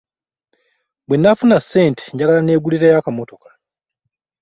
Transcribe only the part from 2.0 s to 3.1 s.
njagala nneegulireyo